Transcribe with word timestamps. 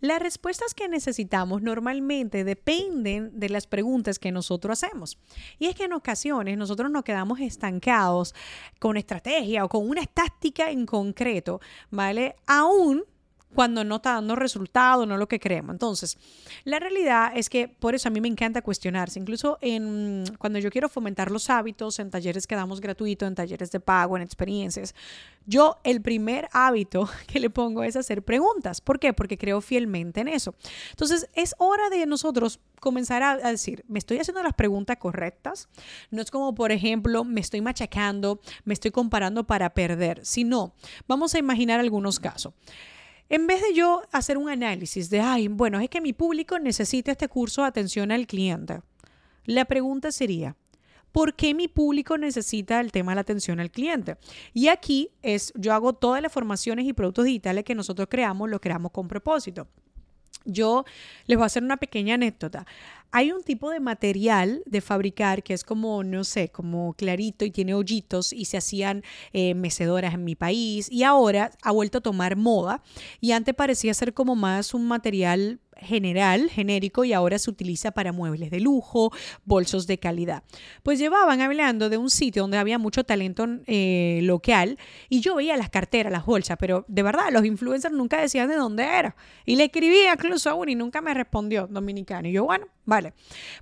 Las 0.00 0.20
respuestas 0.20 0.74
que 0.74 0.88
necesitamos 0.88 1.62
normalmente 1.62 2.44
dependen 2.44 3.38
de 3.38 3.48
las 3.48 3.66
preguntas 3.66 4.18
que 4.18 4.32
nosotros 4.32 4.82
hacemos. 4.82 5.18
Y 5.58 5.66
es 5.66 5.74
que 5.74 5.84
en 5.84 5.92
ocasiones 5.92 6.56
nosotros 6.56 6.90
nos 6.90 7.04
quedamos 7.04 7.40
estancados 7.40 8.34
con 8.78 8.96
estrategia 8.96 9.64
o 9.64 9.68
con 9.68 9.88
una 9.88 10.06
táctica 10.06 10.70
en 10.70 10.86
concreto, 10.86 11.60
¿vale? 11.90 12.36
Aún 12.46 13.04
cuando 13.54 13.82
no 13.84 13.96
está 13.96 14.14
dando 14.14 14.36
resultado, 14.36 15.06
no 15.06 15.16
lo 15.16 15.28
que 15.28 15.40
creemos. 15.40 15.74
Entonces, 15.74 16.16
la 16.64 16.78
realidad 16.78 17.32
es 17.34 17.50
que 17.50 17.68
por 17.68 17.94
eso 17.94 18.08
a 18.08 18.10
mí 18.10 18.20
me 18.20 18.28
encanta 18.28 18.62
cuestionarse. 18.62 19.18
Incluso 19.18 19.58
en, 19.60 20.24
cuando 20.38 20.58
yo 20.58 20.70
quiero 20.70 20.88
fomentar 20.88 21.30
los 21.30 21.50
hábitos 21.50 21.98
en 21.98 22.10
talleres 22.10 22.46
que 22.46 22.54
damos 22.54 22.80
gratuito, 22.80 23.26
en 23.26 23.34
talleres 23.34 23.72
de 23.72 23.80
pago, 23.80 24.16
en 24.16 24.22
experiencias, 24.22 24.94
yo 25.46 25.78
el 25.82 26.00
primer 26.00 26.48
hábito 26.52 27.08
que 27.26 27.40
le 27.40 27.50
pongo 27.50 27.82
es 27.82 27.96
hacer 27.96 28.22
preguntas. 28.22 28.80
¿Por 28.80 29.00
qué? 29.00 29.12
Porque 29.12 29.36
creo 29.36 29.60
fielmente 29.60 30.20
en 30.20 30.28
eso. 30.28 30.54
Entonces, 30.90 31.28
es 31.34 31.54
hora 31.58 31.90
de 31.90 32.06
nosotros 32.06 32.60
comenzar 32.78 33.22
a, 33.22 33.32
a 33.32 33.50
decir, 33.50 33.84
me 33.88 33.98
estoy 33.98 34.18
haciendo 34.18 34.42
las 34.42 34.54
preguntas 34.54 34.96
correctas. 34.98 35.68
No 36.10 36.22
es 36.22 36.30
como, 36.30 36.54
por 36.54 36.70
ejemplo, 36.70 37.24
me 37.24 37.40
estoy 37.40 37.60
machacando, 37.60 38.40
me 38.64 38.74
estoy 38.74 38.92
comparando 38.92 39.44
para 39.44 39.70
perder, 39.70 40.24
sino 40.24 40.72
vamos 41.08 41.34
a 41.34 41.38
imaginar 41.38 41.80
algunos 41.80 42.20
casos. 42.20 42.54
En 43.30 43.46
vez 43.46 43.62
de 43.62 43.72
yo 43.74 44.02
hacer 44.10 44.36
un 44.36 44.48
análisis 44.48 45.08
de, 45.08 45.20
ay, 45.20 45.46
bueno, 45.46 45.78
es 45.78 45.88
que 45.88 46.00
mi 46.00 46.12
público 46.12 46.58
necesita 46.58 47.12
este 47.12 47.28
curso 47.28 47.62
de 47.62 47.68
atención 47.68 48.10
al 48.10 48.26
cliente, 48.26 48.80
la 49.44 49.66
pregunta 49.66 50.10
sería, 50.10 50.56
¿por 51.12 51.36
qué 51.36 51.54
mi 51.54 51.68
público 51.68 52.18
necesita 52.18 52.80
el 52.80 52.90
tema 52.90 53.12
de 53.12 53.14
la 53.14 53.20
atención 53.20 53.60
al 53.60 53.70
cliente? 53.70 54.16
Y 54.52 54.66
aquí 54.66 55.12
es, 55.22 55.52
yo 55.54 55.72
hago 55.72 55.92
todas 55.92 56.20
las 56.20 56.32
formaciones 56.32 56.86
y 56.86 56.92
productos 56.92 57.24
digitales 57.24 57.62
que 57.62 57.76
nosotros 57.76 58.08
creamos, 58.10 58.50
lo 58.50 58.60
creamos 58.60 58.90
con 58.90 59.06
propósito. 59.06 59.68
Yo 60.44 60.84
les 61.26 61.36
voy 61.36 61.44
a 61.44 61.46
hacer 61.46 61.62
una 61.62 61.76
pequeña 61.76 62.14
anécdota. 62.14 62.66
Hay 63.12 63.32
un 63.32 63.42
tipo 63.42 63.70
de 63.70 63.80
material 63.80 64.62
de 64.66 64.80
fabricar 64.80 65.42
que 65.42 65.52
es 65.52 65.64
como, 65.64 66.04
no 66.04 66.22
sé, 66.22 66.48
como 66.50 66.94
clarito 66.94 67.44
y 67.44 67.50
tiene 67.50 67.74
hoyitos 67.74 68.32
y 68.32 68.44
se 68.44 68.56
hacían 68.56 69.02
eh, 69.32 69.54
mecedoras 69.54 70.14
en 70.14 70.24
mi 70.24 70.36
país 70.36 70.90
y 70.90 71.02
ahora 71.02 71.50
ha 71.62 71.72
vuelto 71.72 71.98
a 71.98 72.02
tomar 72.02 72.36
moda 72.36 72.82
y 73.20 73.32
antes 73.32 73.54
parecía 73.54 73.94
ser 73.94 74.14
como 74.14 74.36
más 74.36 74.74
un 74.74 74.86
material 74.86 75.58
general, 75.80 76.50
genérico, 76.50 77.04
y 77.04 77.12
ahora 77.12 77.38
se 77.38 77.50
utiliza 77.50 77.90
para 77.90 78.12
muebles 78.12 78.50
de 78.50 78.60
lujo, 78.60 79.12
bolsos 79.44 79.86
de 79.86 79.98
calidad. 79.98 80.42
Pues 80.82 80.98
llevaban 80.98 81.40
hablando 81.40 81.88
de 81.88 81.96
un 81.96 82.10
sitio 82.10 82.42
donde 82.42 82.58
había 82.58 82.78
mucho 82.78 83.04
talento 83.04 83.46
eh, 83.66 84.20
local 84.22 84.78
y 85.08 85.20
yo 85.20 85.36
veía 85.36 85.56
las 85.56 85.70
carteras, 85.70 86.12
las 86.12 86.24
bolsas, 86.24 86.56
pero 86.58 86.84
de 86.88 87.02
verdad 87.02 87.30
los 87.32 87.44
influencers 87.44 87.94
nunca 87.94 88.20
decían 88.20 88.48
de 88.48 88.56
dónde 88.56 88.84
era. 88.84 89.16
Y 89.44 89.56
le 89.56 89.64
escribía 89.64 90.12
incluso 90.12 90.50
a 90.50 90.54
uno 90.54 90.70
y 90.70 90.74
nunca 90.74 91.00
me 91.00 91.14
respondió 91.14 91.66
dominicano. 91.66 92.28
Y 92.28 92.32
yo, 92.32 92.44
bueno, 92.44 92.66
vale. 92.84 93.14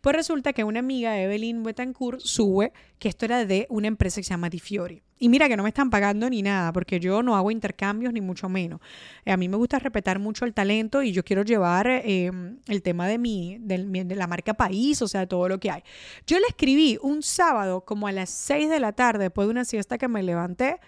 Pues 0.03 0.17
resulta 0.17 0.53
que 0.53 0.65
una 0.65 0.81
amiga, 0.81 1.21
Evelyn 1.21 1.63
Betancourt, 1.63 2.21
sube 2.21 2.73
que 2.99 3.09
esto 3.09 3.25
era 3.25 3.45
de 3.45 3.67
una 3.71 3.89
empresa 3.89 4.21
que 4.21 4.25
se 4.25 4.31
llama 4.31 4.51
Di 4.51 4.59
Fiori. 4.59 5.03
Y 5.19 5.29
mira 5.29 5.49
que 5.49 5.57
no 5.57 5.65
me 5.65 5.71
están 5.71 5.91
pagando 5.91 6.31
ni 6.31 6.43
nada, 6.43 6.73
porque 6.73 7.01
yo 7.01 7.23
no 7.23 7.37
hago 7.37 7.51
intercambios 7.51 8.13
ni 8.13 8.21
mucho 8.21 8.49
menos. 8.49 8.81
Eh, 9.25 9.33
a 9.33 9.37
mí 9.37 9.49
me 9.49 9.57
gusta 9.57 9.79
respetar 9.79 10.19
mucho 10.19 10.45
el 10.45 10.55
talento 10.55 11.03
y 11.03 11.13
yo 11.13 11.25
quiero 11.25 11.43
llevar 11.43 11.89
eh, 11.89 12.31
el 12.67 12.83
tema 12.83 13.09
de, 13.09 13.19
mi, 13.19 13.59
de, 13.59 14.15
la 14.15 14.27
marca 14.27 14.55
país, 14.55 15.03
o 15.03 15.09
sea, 15.09 15.27
todo 15.27 15.49
lo 15.49 15.59
que 15.59 15.71
hay. 15.71 15.83
Yo 16.27 16.39
le 16.39 16.47
escribí 16.47 16.99
un 17.03 17.23
sábado 17.23 17.81
como 17.81 18.07
a 18.07 18.13
las 18.13 18.31
6 18.31 18.69
de 18.69 18.81
la 18.81 18.93
tarde, 18.93 19.25
después 19.25 19.49
de 19.49 19.51
una 19.51 19.65
siesta 19.65 19.99
que 19.99 20.09
me 20.09 20.23
levanté, 20.23 20.79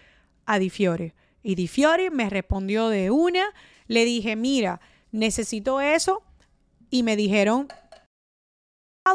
a 0.46 0.58
Di 0.58 0.70
Fiore. 0.70 1.14
Y 1.42 1.54
Di 1.54 1.66
Fiore 1.66 2.10
me 2.10 2.30
respondió 2.30 2.88
de 2.88 3.10
una, 3.10 3.44
le 3.88 4.04
dije, 4.04 4.36
mira, 4.36 4.80
necesito 5.10 5.80
eso. 5.80 6.22
Y 6.90 7.02
me 7.02 7.16
dijeron, 7.16 7.68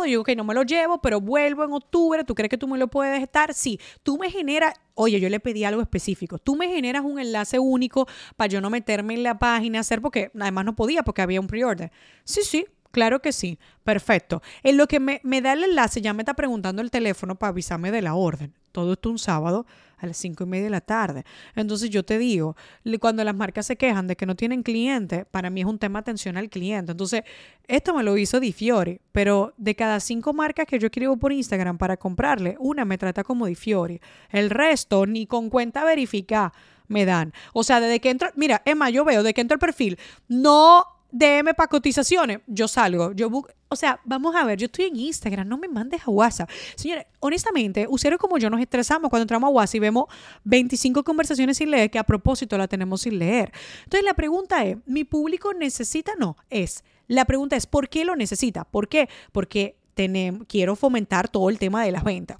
yo 0.03 0.09
digo 0.09 0.23
que 0.23 0.35
no 0.35 0.43
me 0.43 0.53
lo 0.53 0.63
llevo, 0.63 1.01
pero 1.01 1.21
vuelvo 1.21 1.63
en 1.63 1.73
octubre, 1.73 2.23
¿tú 2.23 2.35
crees 2.35 2.49
que 2.49 2.57
tú 2.57 2.67
me 2.67 2.77
lo 2.77 2.87
puedes 2.87 3.21
estar? 3.21 3.53
Sí, 3.53 3.79
tú 4.03 4.17
me 4.17 4.29
generas, 4.29 4.73
oye, 4.93 5.19
yo 5.19 5.29
le 5.29 5.39
pedí 5.39 5.63
algo 5.63 5.81
específico, 5.81 6.37
tú 6.37 6.55
me 6.55 6.67
generas 6.67 7.03
un 7.03 7.19
enlace 7.19 7.59
único 7.59 8.07
para 8.35 8.47
yo 8.47 8.61
no 8.61 8.69
meterme 8.69 9.13
en 9.13 9.23
la 9.23 9.39
página, 9.39 9.79
hacer, 9.79 10.01
porque 10.01 10.31
además 10.39 10.65
no 10.65 10.75
podía 10.75 11.03
porque 11.03 11.21
había 11.21 11.39
un 11.39 11.47
pre-order. 11.47 11.91
Sí, 12.23 12.41
sí, 12.43 12.65
Claro 12.95 13.21
que 13.21 13.33
sí, 13.33 13.59
perfecto. 13.83 14.41
En 14.63 14.77
lo 14.77 14.87
que 14.87 15.01
me, 15.01 15.19
me, 15.25 15.41
da 15.41 15.51
el 15.51 15.65
enlace, 15.65 15.99
ya 16.01 16.13
me 16.13 16.21
está 16.21 16.33
preguntando 16.33 16.81
el 16.81 16.89
teléfono 16.89 17.35
para 17.35 17.49
avisarme 17.49 17.91
de 17.91 18.01
la 18.01 18.15
orden. 18.15 18.53
Todo 18.71 18.93
esto 18.93 19.09
un 19.09 19.19
sábado 19.19 19.65
a 19.97 20.07
las 20.07 20.15
cinco 20.15 20.45
y 20.45 20.47
media 20.47 20.63
de 20.63 20.69
la 20.69 20.79
tarde. 20.79 21.25
Entonces 21.57 21.89
yo 21.89 22.05
te 22.05 22.17
digo, 22.17 22.55
cuando 23.01 23.21
las 23.25 23.35
marcas 23.35 23.65
se 23.65 23.75
quejan 23.75 24.07
de 24.07 24.15
que 24.15 24.25
no 24.25 24.35
tienen 24.35 24.63
cliente, 24.63 25.25
para 25.25 25.49
mí 25.49 25.59
es 25.59 25.67
un 25.67 25.77
tema 25.77 25.99
atención 25.99 26.37
al 26.37 26.47
cliente. 26.47 26.93
Entonces, 26.93 27.23
esto 27.67 27.93
me 27.93 28.01
lo 28.01 28.15
hizo 28.15 28.39
Di 28.39 28.53
Fiori, 28.53 29.01
pero 29.11 29.53
de 29.57 29.75
cada 29.75 29.99
cinco 29.99 30.31
marcas 30.31 30.65
que 30.65 30.79
yo 30.79 30.85
escribo 30.85 31.17
por 31.17 31.33
Instagram 31.33 31.77
para 31.77 31.97
comprarle, 31.97 32.55
una 32.59 32.85
me 32.85 32.97
trata 32.97 33.25
como 33.25 33.45
Di 33.45 33.55
Fiori. 33.55 33.99
El 34.29 34.49
resto, 34.49 35.05
ni 35.05 35.27
con 35.27 35.49
cuenta 35.49 35.83
verificada 35.83 36.53
me 36.87 37.03
dan. 37.03 37.33
O 37.51 37.65
sea, 37.65 37.81
desde 37.81 37.99
que 37.99 38.09
entro, 38.09 38.29
mira, 38.37 38.61
Emma, 38.63 38.89
yo 38.89 39.03
veo, 39.03 39.21
de 39.21 39.33
que 39.33 39.41
entro 39.41 39.55
el 39.55 39.59
perfil, 39.59 39.99
no 40.29 40.94
DM 41.11 41.53
para 41.55 41.67
cotizaciones, 41.67 42.39
yo 42.47 42.67
salgo, 42.67 43.13
yo 43.13 43.29
o 43.67 43.75
sea, 43.75 43.99
vamos 44.05 44.35
a 44.35 44.45
ver, 44.45 44.57
yo 44.57 44.65
estoy 44.65 44.85
en 44.85 44.95
Instagram, 44.95 45.47
no 45.47 45.57
me 45.57 45.67
mandes 45.67 46.01
a 46.05 46.11
WhatsApp. 46.11 46.49
Señores, 46.75 47.05
honestamente, 47.19 47.87
usuarios 47.89 48.19
como 48.19 48.37
yo 48.37 48.49
nos 48.49 48.61
estresamos 48.61 49.09
cuando 49.09 49.23
entramos 49.23 49.47
a 49.47 49.51
WhatsApp 49.51 49.75
y 49.75 49.79
vemos 49.79 50.05
25 50.43 51.03
conversaciones 51.03 51.57
sin 51.57 51.71
leer 51.71 51.89
que 51.89 51.99
a 51.99 52.03
propósito 52.03 52.57
la 52.57 52.67
tenemos 52.67 53.01
sin 53.01 53.19
leer. 53.19 53.51
Entonces 53.83 54.05
la 54.05 54.13
pregunta 54.13 54.63
es, 54.63 54.77
¿mi 54.85 55.03
público 55.03 55.53
necesita? 55.53 56.13
No, 56.17 56.37
es, 56.49 56.83
la 57.07 57.25
pregunta 57.25 57.55
es, 57.55 57.65
¿por 57.67 57.89
qué 57.89 58.05
lo 58.05 58.15
necesita? 58.15 58.63
¿Por 58.63 58.87
qué? 58.87 59.09
Porque 59.31 59.77
tenemos, 59.93 60.45
quiero 60.47 60.75
fomentar 60.75 61.27
todo 61.29 61.49
el 61.49 61.59
tema 61.59 61.83
de 61.83 61.91
las 61.91 62.03
ventas. 62.03 62.37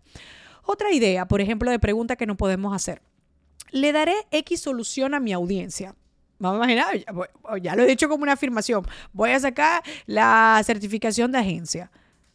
Otra 0.63 0.91
idea, 0.91 1.27
por 1.27 1.41
ejemplo, 1.41 1.69
de 1.71 1.79
pregunta 1.79 2.15
que 2.15 2.25
no 2.25 2.37
podemos 2.37 2.73
hacer. 2.73 3.01
Le 3.71 3.91
daré 3.91 4.15
X 4.31 4.61
solución 4.61 5.13
a 5.13 5.19
mi 5.19 5.33
audiencia. 5.33 5.95
Vamos 6.37 6.61
a 6.61 6.71
imaginar, 6.71 7.61
ya, 7.61 7.75
lo 7.75 7.83
he 7.83 7.87
dicho 7.87 8.09
como 8.09 8.23
una 8.23 8.33
afirmación, 8.33 8.85
voy 9.13 9.31
a 9.31 9.39
sacar 9.39 9.83
la 10.05 10.61
certificación 10.65 11.31
de 11.31 11.39
agencia. 11.39 11.91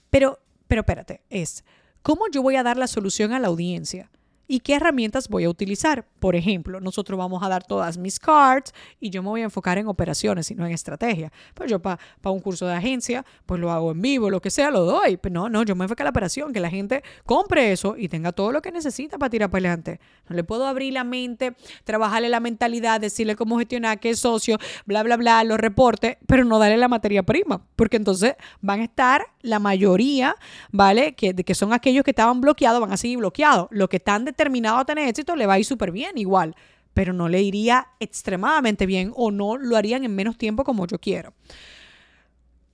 Pero, 0.09 0.41
pero 0.66 0.81
espérate, 0.81 1.21
es, 1.28 1.65
¿cómo 2.03 2.22
yo 2.33 2.43
voy 2.43 2.56
a 2.56 2.62
dar 2.62 2.77
la 2.77 2.87
solución 2.87 3.33
a 3.33 3.39
la 3.39 3.49
audiencia? 3.49 4.10
Y 4.50 4.59
qué 4.59 4.75
herramientas 4.75 5.28
voy 5.28 5.44
a 5.44 5.49
utilizar. 5.49 6.05
Por 6.19 6.34
ejemplo, 6.34 6.81
nosotros 6.81 7.16
vamos 7.16 7.41
a 7.44 7.49
dar 7.49 7.62
todas 7.62 7.97
mis 7.97 8.19
cards 8.19 8.75
y 8.99 9.09
yo 9.11 9.22
me 9.22 9.28
voy 9.28 9.43
a 9.43 9.44
enfocar 9.44 9.78
en 9.78 9.87
operaciones 9.87 10.50
y 10.50 10.56
no 10.56 10.66
en 10.66 10.72
estrategia. 10.72 11.31
Pues 11.55 11.71
yo 11.71 11.78
para 11.78 12.00
un 12.25 12.41
curso 12.41 12.66
de 12.66 12.75
agencia, 12.75 13.25
pues 13.47 13.60
lo 13.60 13.71
hago 13.71 13.93
en 13.93 14.03
vivo, 14.03 14.28
lo 14.28 14.41
que 14.43 14.50
sea, 14.50 14.72
lo 14.72 14.84
doy. 14.84 15.19
Pero 15.19 15.33
no, 15.33 15.49
no, 15.49 15.62
yo 15.62 15.77
me 15.77 15.84
enfoco 15.84 16.03
en 16.03 16.06
la 16.06 16.10
operación, 16.10 16.53
que 16.53 16.59
la 16.59 16.69
gente 16.69 17.05
compre 17.25 17.71
eso 17.71 17.94
y 17.97 18.09
tenga 18.09 18.33
todo 18.33 18.50
lo 18.50 18.60
que 18.60 18.72
necesita 18.72 19.19
para 19.19 19.31
tirar 19.31 19.50
para 19.50 19.69
adelante. 19.69 20.00
No 20.28 20.34
le 20.34 20.43
puedo 20.43 20.66
abrir 20.66 20.94
la 20.94 21.05
mente, 21.05 21.55
trabajarle 21.84 22.28
la 22.28 22.41
mentalidad, 22.41 23.00
decirle 23.00 23.37
cómo 23.37 23.56
gestionar, 23.56 24.00
qué 24.00 24.16
socio, 24.16 24.59
bla, 24.84 25.05
bla, 25.05 25.16
bla, 25.16 25.44
los 25.44 25.60
reportes, 25.60 26.16
pero 26.27 26.44
no 26.44 26.59
darle 26.59 26.77
la 26.77 26.89
materia 26.89 27.22
prima, 27.22 27.62
porque 27.77 27.99
entonces 27.99 28.34
van 28.60 28.81
a 28.81 28.84
estar 28.84 29.27
la 29.43 29.60
mayoría, 29.60 30.34
¿vale? 30.72 31.15
Que, 31.15 31.34
que 31.34 31.55
son 31.55 31.72
aquellos 31.72 32.03
que 32.03 32.10
estaban 32.10 32.41
bloqueados, 32.41 32.81
van 32.81 32.93
a 32.93 32.97
seguir 32.97 33.19
bloqueados. 33.19 33.69
Lo 33.71 33.89
que 33.89 33.99
están 33.99 34.25
terminado 34.41 34.78
a 34.78 34.87
tener 34.87 35.07
éxito, 35.07 35.37
le 35.37 35.45
va 35.45 35.54
a 35.54 35.59
ir 35.59 35.66
súper 35.66 35.92
bien 35.92 36.16
igual, 36.16 36.57
pero 36.95 37.13
no 37.13 37.28
le 37.28 37.42
iría 37.42 37.89
extremadamente 38.01 38.87
bien 38.87 39.13
o 39.15 39.31
no 39.31 39.59
lo 39.59 39.77
harían 39.77 40.03
en 40.03 40.15
menos 40.15 40.39
tiempo 40.39 40.65
como 40.65 40.87
yo 40.87 40.98
quiero. 40.98 41.34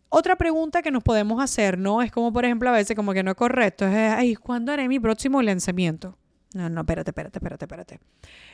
Otra 0.08 0.36
pregunta 0.36 0.80
que 0.80 0.92
nos 0.92 1.02
podemos 1.02 1.42
hacer, 1.42 1.76
¿no? 1.76 2.02
Es 2.02 2.12
como, 2.12 2.32
por 2.32 2.44
ejemplo, 2.44 2.68
a 2.68 2.72
veces 2.72 2.94
como 2.94 3.12
que 3.12 3.24
no 3.24 3.32
es 3.32 3.36
correcto, 3.36 3.84
es, 3.84 4.12
ay, 4.12 4.36
¿cuándo 4.36 4.70
haré 4.70 4.86
mi 4.86 5.00
próximo 5.00 5.42
lanzamiento? 5.42 6.16
No, 6.54 6.68
no, 6.68 6.82
espérate, 6.82 7.10
espérate, 7.10 7.38
espérate, 7.38 7.64
espérate. 7.64 8.00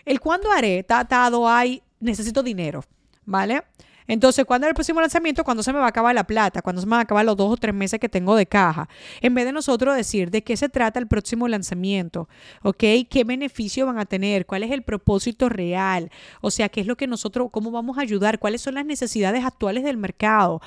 El 0.07 0.19
cuándo 0.19 0.51
haré 0.51 0.79
está 0.79 1.01
atado 1.01 1.47
hay, 1.47 1.83
necesito 2.01 2.43
dinero, 2.43 2.83
¿vale? 3.27 3.63
Entonces, 4.07 4.45
¿cuándo 4.45 4.67
es 4.67 4.71
el 4.71 4.75
próximo 4.75 5.01
lanzamiento? 5.01 5.45
Cuando 5.45 5.63
se 5.63 5.73
me 5.73 5.79
va 5.79 5.87
a 5.87 5.89
acabar 5.89 6.15
la 6.15 6.25
plata, 6.25 6.63
cuando 6.63 6.81
se 6.81 6.87
me 6.87 6.93
va 6.93 6.99
a 6.99 7.03
acabar 7.03 7.25
los 7.25 7.37
dos 7.37 7.53
o 7.53 7.57
tres 7.57 7.75
meses 7.75 8.01
que 8.01 8.09
tengo 8.09 8.37
de 8.37 8.47
caja. 8.47 8.89
En 9.21 9.35
vez 9.35 9.45
de 9.45 9.53
nosotros 9.53 9.97
decir 9.97 10.31
de 10.31 10.43
qué 10.43 10.57
se 10.57 10.69
trata 10.69 10.99
el 10.99 11.07
próximo 11.07 11.49
lanzamiento, 11.49 12.29
¿ok? 12.63 12.85
¿Qué 13.09 13.25
beneficio 13.25 13.87
van 13.87 13.99
a 13.99 14.05
tener? 14.05 14.47
¿Cuál 14.47 14.63
es 14.63 14.71
el 14.71 14.83
propósito 14.83 15.49
real? 15.49 16.11
O 16.41 16.51
sea, 16.51 16.69
¿qué 16.69 16.81
es 16.81 16.87
lo 16.87 16.97
que 16.97 17.07
nosotros, 17.07 17.49
cómo 17.51 17.71
vamos 17.71 17.99
a 17.99 18.03
ayudar? 18.03 18.39
¿Cuáles 18.39 18.61
son 18.61 18.75
las 18.75 18.87
necesidades 18.87 19.45
actuales 19.45 19.85
del 19.85 19.97
mercado? 19.97 20.61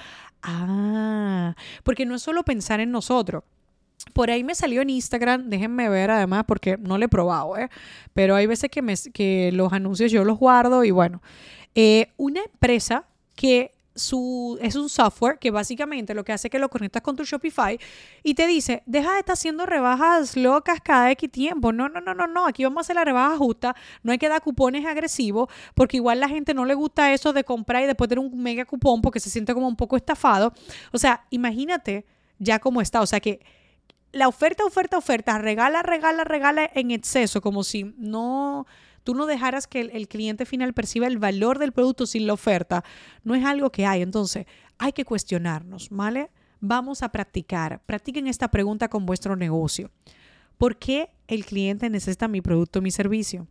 Ah, 0.44 1.56
porque 1.84 2.06
no 2.06 2.16
es 2.16 2.22
solo 2.22 2.44
pensar 2.44 2.80
en 2.80 2.92
nosotros. 2.92 3.44
Por 4.14 4.30
ahí 4.30 4.44
me 4.44 4.56
salió 4.56 4.82
en 4.82 4.90
Instagram, 4.90 5.50
déjenme 5.50 5.90
ver 5.90 6.12
además 6.12 6.44
porque 6.48 6.78
no 6.78 6.98
lo 6.98 7.06
he 7.06 7.10
probado, 7.10 7.58
¿eh? 7.58 7.70
pero 8.14 8.36
hay 8.36 8.46
veces 8.46 8.70
que, 8.70 8.82
me, 8.82 8.94
que 9.14 9.52
los 9.52 9.74
anuncios 9.74 10.12
yo 10.12 10.24
los 10.24 10.38
guardo 10.38 10.84
y 10.84 10.92
bueno, 10.92 11.22
eh, 11.74 12.10
una 12.18 12.42
empresa 12.42 13.06
es 13.50 14.12
un 14.76 14.90
software 14.90 15.40
que 15.40 15.52
básicamente 15.52 16.14
lo 16.14 16.26
que 16.26 16.34
hace 16.34 16.48
es 16.48 16.52
que 16.52 16.60
lo 16.60 16.70
conectas 16.70 17.02
con 17.02 17.16
tu 17.16 17.24
Shopify 17.24 17.80
y 18.24 18.34
te 18.34 18.46
dice, 18.46 18.84
deja 18.86 19.14
de 19.14 19.20
estar 19.20 19.34
haciendo 19.34 19.66
rebajas 19.66 20.36
locas 20.36 20.80
cada 20.84 21.12
X 21.12 21.32
tiempo. 21.32 21.72
No, 21.72 21.88
no, 21.88 22.02
no, 22.02 22.14
no, 22.14 22.28
no. 22.28 22.46
Aquí 22.46 22.64
vamos 22.64 22.80
a 22.80 22.82
hacer 22.82 22.98
la 22.98 23.06
rebaja 23.06 23.38
justa. 23.38 23.76
No 24.04 24.12
hay 24.12 24.18
que 24.18 24.28
dar 24.28 24.42
cupones 24.42 24.86
agresivos 24.86 25.50
porque 25.74 25.98
igual 25.98 26.20
la 26.20 26.28
gente 26.28 26.54
no 26.54 26.66
le 26.66 26.74
gusta 26.74 27.14
eso 27.14 27.32
de 27.32 27.44
comprar 27.44 27.84
y 27.84 27.88
después 27.88 28.10
tener 28.10 28.24
un 28.24 28.38
mega 28.42 28.66
cupón 28.66 29.02
porque 29.02 29.20
se 29.20 29.30
siente 29.30 29.54
como 29.54 29.68
un 29.68 29.78
poco 29.78 29.96
estafado. 29.96 30.54
O 30.92 30.98
sea, 30.98 31.26
imagínate 31.30 32.06
ya 32.38 32.60
cómo 32.60 32.82
está. 32.82 33.02
O 33.02 33.08
sea 33.08 33.22
que 33.22 33.40
la 34.12 34.28
oferta, 34.28 34.66
oferta, 34.66 34.98
oferta, 34.98 35.38
regala, 35.38 35.84
regala, 35.84 36.24
regala 36.24 36.70
en 36.74 36.92
exceso, 36.92 37.42
como 37.42 37.64
si 37.64 37.94
no 37.98 38.66
tú 39.06 39.14
no 39.14 39.28
dejaras 39.28 39.68
que 39.68 39.82
el, 39.82 40.08
cliente 40.10 40.46
final 40.46 40.74
perciba 40.74 41.08
el 41.08 41.20
valor 41.20 41.60
del 41.60 41.72
producto 41.72 42.08
sin 42.08 42.28
la 42.28 42.34
oferta, 42.34 42.84
no 43.24 43.36
es 43.36 43.46
algo 43.46 43.72
que 43.72 43.86
hay. 43.86 44.02
Entonces, 44.02 44.48
hay 44.80 44.92
que 44.92 45.06
cuestionarnos, 45.06 45.90
¿vale? 45.92 46.32
Vamos 46.60 47.04
a 47.04 47.10
practicar. 47.10 47.82
Practiquen 47.86 48.28
esta 48.28 48.50
pregunta 48.50 48.90
con 48.90 49.06
vuestro 49.06 49.36
negocio. 49.36 49.92
¿Por 50.58 50.78
qué 50.78 51.12
el 51.28 51.46
cliente 51.46 51.90
necesita 51.90 52.28
mi 52.28 52.42
producto 52.42 52.82
mi 52.82 52.90
servicio? 52.90 53.48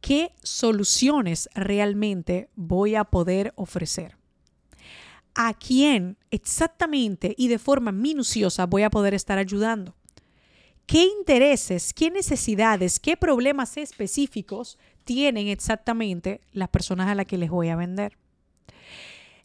¿Qué 0.00 0.32
soluciones 0.42 1.48
realmente 1.54 2.50
voy 2.54 2.94
a 2.94 3.04
poder 3.04 3.52
ofrecer? 3.56 4.16
¿A 5.34 5.54
quién 5.54 6.18
exactamente 6.30 7.34
y 7.36 7.48
de 7.48 7.58
forma 7.58 7.90
minuciosa 7.90 8.66
voy 8.66 8.84
a 8.84 8.90
poder 8.90 9.14
estar 9.14 9.38
ayudando? 9.38 9.96
Qué 10.86 11.04
intereses, 11.04 11.92
qué 11.92 12.10
necesidades, 12.10 13.00
qué 13.00 13.16
problemas 13.16 13.76
específicos 13.76 14.78
tienen 15.04 15.48
exactamente 15.48 16.40
las 16.52 16.68
personas 16.68 17.08
a 17.08 17.14
las 17.14 17.26
que 17.26 17.38
les 17.38 17.50
voy 17.50 17.68
a 17.68 17.76
vender. 17.76 18.16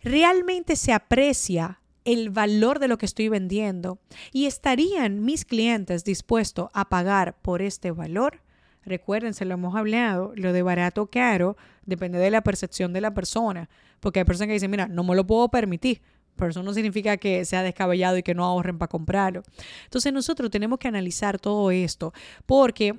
¿Realmente 0.01 0.75
se 0.75 0.93
aprecia 0.93 1.81
el 2.05 2.29
valor 2.29 2.79
de 2.79 2.87
lo 2.87 2.97
que 2.97 3.05
estoy 3.05 3.27
vendiendo? 3.27 3.99
¿Y 4.31 4.45
estarían 4.45 5.23
mis 5.23 5.45
clientes 5.45 6.03
dispuestos 6.03 6.69
a 6.73 6.87
pagar 6.87 7.41
por 7.41 7.61
este 7.61 7.91
valor? 7.91 8.41
Recuerden, 8.85 9.33
se 9.33 9.45
lo 9.45 9.55
hemos 9.55 9.75
hablado, 9.75 10.31
lo 10.35 10.53
de 10.53 10.61
barato 10.61 11.03
o 11.03 11.07
caro 11.07 11.57
depende 11.85 12.17
de 12.17 12.31
la 12.31 12.41
percepción 12.41 12.93
de 12.93 13.01
la 13.01 13.13
persona, 13.13 13.69
porque 13.99 14.19
hay 14.19 14.25
personas 14.25 14.47
que 14.47 14.53
dicen, 14.53 14.71
mira, 14.71 14.87
no 14.87 15.03
me 15.03 15.15
lo 15.15 15.27
puedo 15.27 15.49
permitir, 15.49 16.01
pero 16.39 16.63
no 16.63 16.73
significa 16.73 17.17
que 17.17 17.45
sea 17.45 17.61
descabellado 17.61 18.17
y 18.17 18.23
que 18.23 18.33
no 18.33 18.45
ahorren 18.45 18.77
para 18.77 18.89
comprarlo. 18.89 19.43
Entonces 19.83 20.11
nosotros 20.13 20.49
tenemos 20.49 20.79
que 20.79 20.87
analizar 20.87 21.37
todo 21.37 21.69
esto 21.71 22.13
porque 22.45 22.97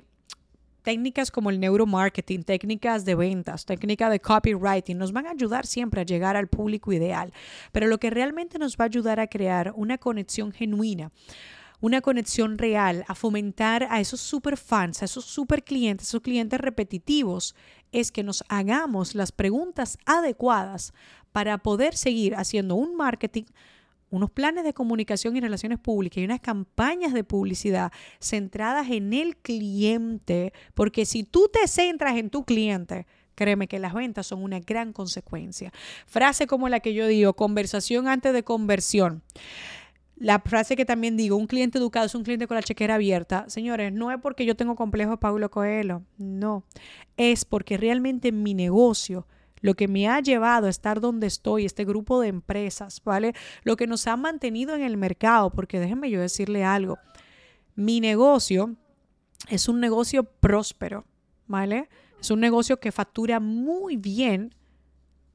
técnicas 0.83 1.31
como 1.31 1.49
el 1.49 1.59
neuromarketing, 1.59 2.43
técnicas 2.43 3.05
de 3.05 3.15
ventas, 3.15 3.65
técnicas 3.65 4.11
de 4.11 4.19
copywriting 4.19 4.97
nos 4.97 5.11
van 5.11 5.27
a 5.27 5.31
ayudar 5.31 5.65
siempre 5.65 6.01
a 6.01 6.05
llegar 6.05 6.35
al 6.35 6.47
público 6.47 6.91
ideal, 6.91 7.33
pero 7.71 7.87
lo 7.87 7.99
que 7.99 8.09
realmente 8.09 8.57
nos 8.57 8.77
va 8.77 8.85
a 8.85 8.87
ayudar 8.87 9.19
a 9.19 9.27
crear 9.27 9.73
una 9.75 9.97
conexión 9.97 10.51
genuina 10.51 11.11
una 11.81 12.01
conexión 12.01 12.57
real, 12.57 13.03
a 13.07 13.15
fomentar 13.15 13.87
a 13.89 13.99
esos 13.99 14.21
super 14.21 14.55
fans, 14.55 15.01
a 15.01 15.05
esos 15.05 15.25
super 15.25 15.63
clientes, 15.63 16.07
esos 16.07 16.21
clientes 16.21 16.59
repetitivos, 16.59 17.55
es 17.91 18.11
que 18.11 18.23
nos 18.23 18.43
hagamos 18.47 19.15
las 19.15 19.31
preguntas 19.31 19.97
adecuadas 20.05 20.93
para 21.31 21.57
poder 21.57 21.97
seguir 21.97 22.35
haciendo 22.35 22.75
un 22.75 22.95
marketing, 22.95 23.45
unos 24.11 24.29
planes 24.29 24.63
de 24.63 24.73
comunicación 24.73 25.35
y 25.35 25.41
relaciones 25.41 25.79
públicas 25.79 26.17
y 26.17 26.25
unas 26.25 26.41
campañas 26.41 27.13
de 27.13 27.23
publicidad 27.23 27.91
centradas 28.19 28.89
en 28.91 29.13
el 29.13 29.37
cliente, 29.37 30.53
porque 30.75 31.05
si 31.05 31.23
tú 31.23 31.49
te 31.51 31.67
centras 31.67 32.17
en 32.17 32.29
tu 32.29 32.43
cliente, 32.43 33.07
créeme 33.35 33.67
que 33.67 33.79
las 33.79 33.93
ventas 33.93 34.27
son 34.27 34.43
una 34.43 34.59
gran 34.59 34.93
consecuencia. 34.93 35.71
Frase 36.05 36.45
como 36.45 36.69
la 36.69 36.81
que 36.81 36.93
yo 36.93 37.07
digo, 37.07 37.33
conversación 37.33 38.07
antes 38.07 38.33
de 38.33 38.43
conversión. 38.43 39.23
La 40.21 40.37
frase 40.39 40.75
que 40.75 40.85
también 40.85 41.17
digo, 41.17 41.35
un 41.35 41.47
cliente 41.47 41.79
educado 41.79 42.05
es 42.05 42.13
un 42.13 42.21
cliente 42.21 42.45
con 42.45 42.53
la 42.53 42.61
chequera 42.61 42.93
abierta. 42.93 43.45
Señores, 43.47 43.91
no 43.91 44.11
es 44.11 44.19
porque 44.21 44.45
yo 44.45 44.55
tengo 44.55 44.75
complejo 44.75 45.09
de 45.09 45.17
Pablo 45.17 45.49
Coelho, 45.49 46.03
no. 46.19 46.63
Es 47.17 47.43
porque 47.43 47.75
realmente 47.75 48.31
mi 48.31 48.53
negocio 48.53 49.25
lo 49.61 49.73
que 49.73 49.87
me 49.87 50.07
ha 50.07 50.19
llevado 50.19 50.67
a 50.67 50.69
estar 50.69 51.01
donde 51.01 51.25
estoy, 51.25 51.65
este 51.65 51.85
grupo 51.85 52.21
de 52.21 52.27
empresas, 52.27 53.01
¿vale? 53.03 53.33
Lo 53.63 53.75
que 53.75 53.87
nos 53.87 54.05
ha 54.05 54.15
mantenido 54.15 54.75
en 54.75 54.83
el 54.83 54.95
mercado, 54.95 55.49
porque 55.49 55.79
déjenme 55.79 56.11
yo 56.11 56.21
decirle 56.21 56.63
algo, 56.63 56.99
mi 57.73 57.99
negocio 57.99 58.75
es 59.49 59.67
un 59.67 59.79
negocio 59.79 60.23
próspero, 60.23 61.03
¿vale? 61.47 61.89
Es 62.19 62.29
un 62.29 62.41
negocio 62.41 62.79
que 62.79 62.91
factura 62.91 63.39
muy 63.39 63.97
bien 63.97 64.53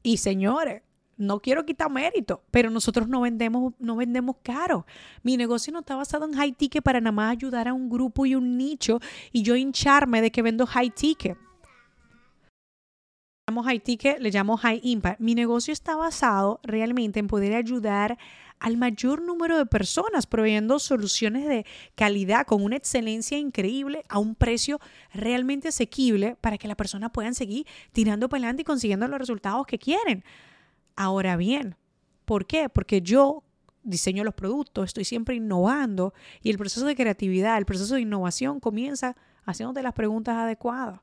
y 0.04 0.18
señores, 0.18 0.82
no 1.16 1.40
quiero 1.40 1.64
quitar 1.64 1.90
mérito, 1.90 2.42
pero 2.50 2.70
nosotros 2.70 3.08
no 3.08 3.22
vendemos, 3.22 3.74
no 3.78 3.96
vendemos 3.96 4.36
caro. 4.42 4.86
Mi 5.22 5.36
negocio 5.36 5.72
no 5.72 5.80
está 5.80 5.96
basado 5.96 6.24
en 6.26 6.34
high 6.34 6.52
ticket 6.52 6.82
para 6.82 7.00
nada 7.00 7.12
más 7.12 7.32
ayudar 7.32 7.68
a 7.68 7.72
un 7.72 7.88
grupo 7.88 8.26
y 8.26 8.34
un 8.34 8.56
nicho 8.56 9.00
y 9.32 9.42
yo 9.42 9.56
hincharme 9.56 10.20
de 10.20 10.30
que 10.30 10.42
vendo 10.42 10.66
high 10.66 10.90
ticket 10.90 11.36
llamo 13.48 13.62
high 13.62 13.78
ticket, 13.78 14.18
le 14.18 14.30
llamo 14.30 14.56
high 14.56 14.80
impact. 14.82 15.20
Mi 15.20 15.36
negocio 15.36 15.72
está 15.72 15.94
basado 15.94 16.58
realmente 16.64 17.20
en 17.20 17.28
poder 17.28 17.54
ayudar 17.54 18.18
al 18.58 18.76
mayor 18.76 19.22
número 19.22 19.56
de 19.56 19.66
personas 19.66 20.26
proveyendo 20.26 20.80
soluciones 20.80 21.46
de 21.46 21.64
calidad 21.94 22.44
con 22.44 22.64
una 22.64 22.74
excelencia 22.74 23.38
increíble 23.38 24.04
a 24.08 24.18
un 24.18 24.34
precio 24.34 24.80
realmente 25.12 25.68
asequible 25.68 26.36
para 26.40 26.58
que 26.58 26.66
la 26.66 26.74
persona 26.74 27.12
puedan 27.12 27.34
seguir 27.34 27.66
tirando 27.92 28.28
para 28.28 28.38
adelante 28.40 28.62
y 28.62 28.64
consiguiendo 28.64 29.06
los 29.06 29.18
resultados 29.18 29.64
que 29.64 29.78
quieren. 29.78 30.24
Ahora 30.96 31.36
bien, 31.36 31.76
¿por 32.24 32.46
qué? 32.46 32.68
Porque 32.68 33.02
yo 33.02 33.42
diseño 33.82 34.24
los 34.24 34.34
productos, 34.34 34.86
estoy 34.86 35.04
siempre 35.04 35.36
innovando 35.36 36.12
y 36.42 36.50
el 36.50 36.58
proceso 36.58 36.84
de 36.86 36.96
creatividad, 36.96 37.56
el 37.56 37.66
proceso 37.66 37.94
de 37.94 38.00
innovación 38.00 38.58
comienza 38.58 39.16
haciéndote 39.44 39.82
las 39.82 39.92
preguntas 39.92 40.36
adecuadas. 40.36 41.00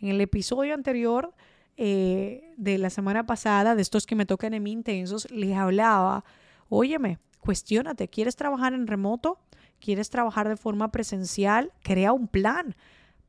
En 0.00 0.08
el 0.08 0.20
episodio 0.20 0.74
anterior 0.74 1.32
eh, 1.76 2.52
de 2.56 2.78
la 2.78 2.90
semana 2.90 3.24
pasada, 3.24 3.74
de 3.74 3.82
estos 3.82 4.06
que 4.06 4.16
me 4.16 4.26
tocan 4.26 4.52
en 4.54 4.62
mí 4.62 4.72
intensos, 4.72 5.30
les 5.30 5.56
hablaba, 5.56 6.24
óyeme, 6.68 7.18
cuestiónate, 7.40 8.08
¿quieres 8.08 8.36
trabajar 8.36 8.74
en 8.74 8.86
remoto? 8.86 9.38
¿Quieres 9.80 10.10
trabajar 10.10 10.48
de 10.48 10.56
forma 10.56 10.90
presencial? 10.90 11.72
Crea 11.82 12.12
un 12.12 12.26
plan. 12.26 12.74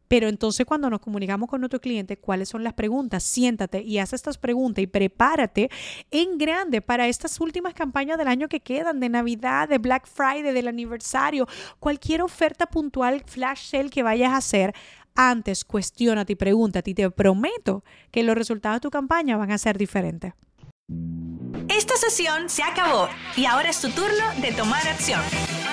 Pero 0.07 0.27
entonces 0.27 0.65
cuando 0.65 0.89
nos 0.89 0.99
comunicamos 0.99 1.50
con 1.50 1.62
nuestro 1.62 1.79
cliente, 1.79 2.17
¿cuáles 2.17 2.50
son 2.50 2.63
las 2.63 2.74
preguntas? 2.74 3.24
Siéntate 3.24 3.81
y 3.81 4.00
haz 4.00 4.13
estas 4.13 4.38
preguntas 4.38 4.83
y 4.83 4.88
prepárate 4.88 5.69
en 6.12 6.38
grande 6.38 6.81
para 6.81 7.07
estas 7.07 7.39
últimas 7.39 7.74
campañas 7.74 8.17
del 8.17 8.27
año 8.27 8.47
que 8.47 8.59
quedan, 8.59 9.00
de 9.00 9.09
Navidad, 9.09 9.69
de 9.69 9.77
Black 9.77 10.07
Friday, 10.07 10.53
del 10.53 10.67
aniversario, 10.67 11.47
cualquier 11.79 12.21
oferta 12.21 12.65
puntual, 12.65 13.24
flash 13.25 13.69
sale 13.69 13.89
que 13.89 14.03
vayas 14.03 14.31
a 14.31 14.38
hacer 14.38 14.74
antes 15.15 15.63
cuestionate 15.63 16.33
y 16.33 16.35
pregúntate 16.35 16.91
y 16.91 16.93
te 16.93 17.09
prometo 17.09 17.83
que 18.12 18.24
los 18.24 18.35
resultados 18.35 18.77
de 18.77 18.81
tu 18.81 18.89
campaña 18.91 19.38
van 19.38 19.51
a 19.51 19.57
ser 19.57 19.77
diferentes. 19.77 20.33
Esta 21.69 21.95
sesión 21.95 22.50
se 22.50 22.63
acabó 22.63 23.07
y 23.35 23.45
ahora 23.45 23.69
es 23.69 23.81
tu 23.81 23.89
turno 23.89 24.24
de 24.41 24.51
tomar 24.51 24.88
acción. 24.88 25.21